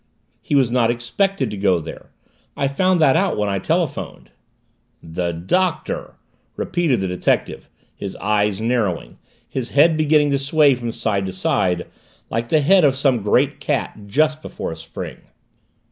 "He 0.41 0.55
was 0.55 0.71
not 0.71 0.89
expected 0.89 1.51
to 1.51 1.57
go 1.57 1.79
there. 1.79 2.09
I 2.57 2.67
found 2.67 2.99
that 2.99 3.15
out 3.15 3.37
when 3.37 3.49
I 3.49 3.59
telephoned." 3.59 4.31
"The 5.03 5.31
Doctor!" 5.31 6.15
repeated 6.55 7.01
the 7.01 7.07
detective, 7.07 7.69
his 7.93 8.15
eyes 8.15 8.59
narrowing, 8.59 9.19
his 9.47 9.69
head 9.69 9.97
beginning 9.97 10.31
to 10.31 10.39
sway 10.39 10.73
from 10.73 10.91
side 10.91 11.27
to 11.27 11.33
side 11.33 11.85
like 12.31 12.47
the 12.49 12.61
head 12.61 12.83
of 12.83 12.95
some 12.95 13.21
great 13.21 13.59
cat 13.59 13.95
just 14.07 14.41
before 14.41 14.71
a 14.71 14.75
spring. 14.75 15.19